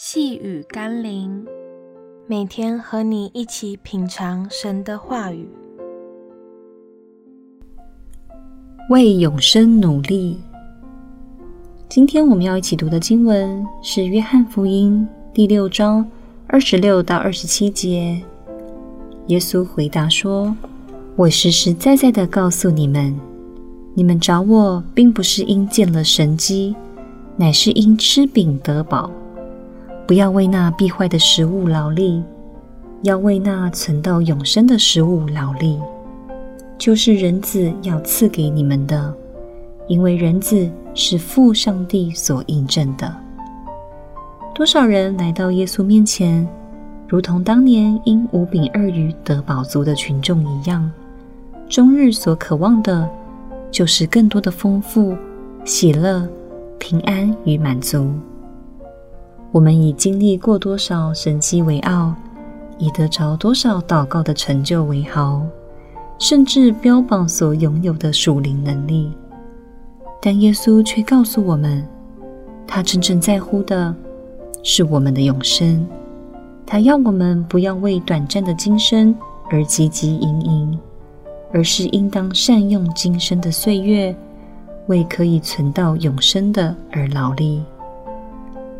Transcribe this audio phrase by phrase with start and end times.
[0.00, 1.44] 细雨甘霖，
[2.28, 5.48] 每天和你一起品尝神的话语，
[8.90, 10.38] 为永生努力。
[11.88, 16.08] 今天我们要一起读的经文是《约翰福音》第六章
[16.46, 18.22] 二十六到二十七节。
[19.26, 20.56] 耶稣回答说
[21.16, 23.18] ：“我实实在在的告诉你们，
[23.94, 26.76] 你们找我，并不是因见了神迹，
[27.36, 29.10] 乃是因吃饼得饱。”
[30.08, 32.22] 不要为那必坏的食物劳力，
[33.02, 35.78] 要为那存到永生的食物劳力，
[36.78, 39.14] 就是人子要赐给你们的，
[39.86, 43.14] 因为人子是父上帝所印证的。
[44.54, 46.48] 多少人来到耶稣面前，
[47.06, 50.90] 如同当年因五饼二鱼得饱足的群众一样，
[51.68, 53.06] 终日所渴望的，
[53.70, 55.14] 就是更多的丰富、
[55.66, 56.26] 喜乐、
[56.78, 58.10] 平安与满足。
[59.50, 62.14] 我们以经历过多少神迹为傲，
[62.76, 65.42] 以得着多少祷告的成就为豪，
[66.18, 69.10] 甚至标榜所拥有的属灵能力。
[70.20, 71.82] 但耶稣却告诉我们，
[72.66, 73.94] 他真正在乎的
[74.62, 75.86] 是我们的永生。
[76.66, 79.14] 他要我们不要为短暂的今生
[79.50, 80.78] 而汲汲营营，
[81.54, 84.14] 而是应当善用今生的岁月，
[84.88, 87.62] 为可以存到永生的而劳力。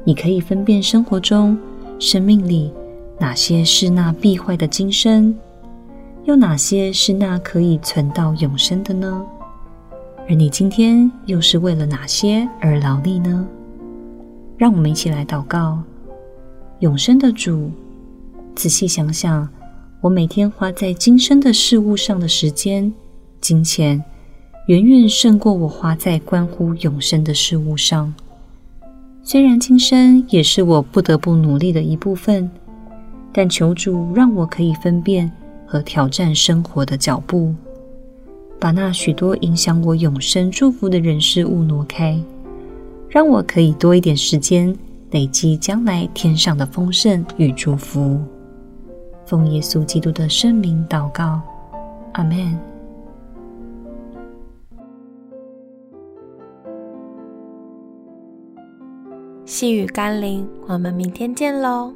[0.08, 1.54] 你可以分辨生活中、
[1.98, 2.72] 生命里
[3.18, 5.36] 哪些是那必坏的今生，
[6.24, 9.22] 又哪些是那可以存到永生的呢？
[10.26, 13.46] 而你今天又是为了哪些而劳力呢？
[14.56, 15.78] 让我们一起来祷告。
[16.78, 17.70] 永生的主，
[18.54, 19.46] 仔细想想，
[20.00, 22.90] 我每天花在今生的事物上的时间、
[23.42, 24.02] 金钱，
[24.68, 28.14] 远远胜过我花在关乎永生的事物上。
[29.30, 32.50] 虽然今生也是我不得不努力的一部分，
[33.30, 35.30] 但求主让我可以分辨
[35.66, 37.54] 和挑战生活的脚步，
[38.58, 42.18] 把那许多影响我永生祝福的人事物挪开，
[43.10, 44.74] 让我可以多一点时间
[45.10, 48.18] 累积将来天上的丰盛与祝福。
[49.26, 51.38] 奉耶稣基督的圣名祷告，
[52.12, 52.58] 阿门。
[59.48, 61.90] 细雨甘霖，我们明天见喽。